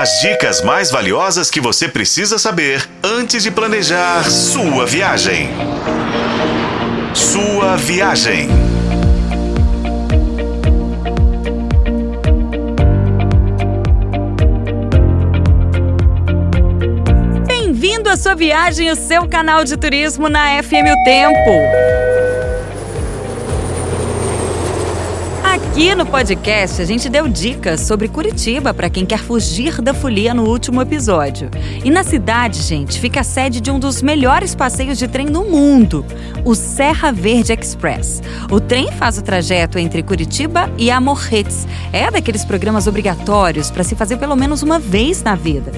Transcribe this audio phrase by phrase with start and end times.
[0.00, 5.50] As dicas mais valiosas que você precisa saber antes de planejar sua viagem.
[7.12, 8.46] Sua viagem.
[17.48, 22.07] Bem-vindo à sua viagem, o seu canal de turismo na FM O Tempo.
[25.78, 30.34] Aqui no podcast a gente deu dicas sobre Curitiba para quem quer fugir da folia
[30.34, 31.48] no último episódio.
[31.84, 35.44] E na cidade, gente, fica a sede de um dos melhores passeios de trem do
[35.44, 36.04] mundo,
[36.44, 38.20] o Serra Verde Express.
[38.50, 41.64] O trem faz o trajeto entre Curitiba e Amorretes.
[41.92, 45.70] É daqueles programas obrigatórios para se fazer pelo menos uma vez na vida.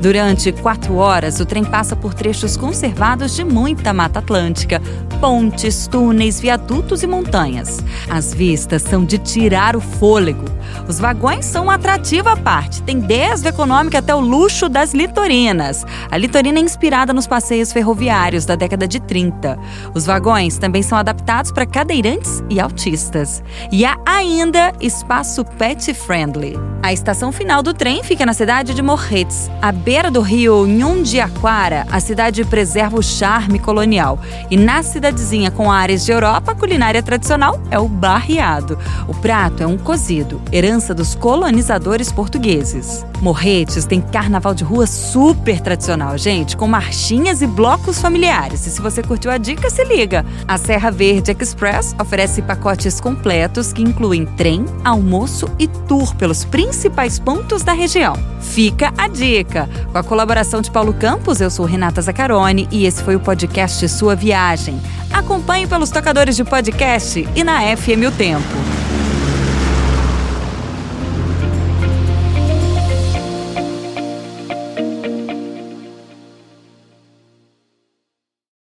[0.00, 4.82] Durante quatro horas, o trem passa por trechos conservados de muita mata atlântica,
[5.20, 7.82] pontes, túneis, viadutos e montanhas.
[8.10, 10.46] As vistas são de tirar o fôlego.
[10.88, 15.84] Os vagões são uma atrativa parte, tem desde econômica até o luxo das litorinas.
[16.10, 19.58] A litorina é inspirada nos passeios ferroviários da década de 30.
[19.94, 23.42] Os vagões também são adaptados para cadeirantes e autistas.
[23.70, 26.58] E há ainda espaço pet friendly.
[26.82, 31.86] A estação final do trem fica na cidade de Morretes, à beira do rio Nhundiaquara.
[31.90, 34.18] A cidade preserva o charme colonial.
[34.50, 38.78] E na cidadezinha com áreas de Europa, a culinária tradicional é o barreado.
[39.06, 43.04] O prato é um cozido, herança dos colonizadores portugueses.
[43.20, 48.64] Morretes tem carnaval de rua super tradicional, gente, com marchinhas e blocos familiares.
[48.64, 50.24] E se você curtiu a dica, se liga.
[50.46, 57.18] A Serra Verde Express oferece pacotes completos que incluem trem, almoço e tour pelos principais
[57.18, 58.14] pontos da região.
[58.40, 59.68] Fica a dica.
[59.90, 63.88] Com a colaboração de Paulo Campos, eu sou Renata Zacarone e esse foi o podcast
[63.88, 64.80] Sua Viagem.
[65.12, 68.73] Acompanhe pelos tocadores de podcast e na FM O Tempo.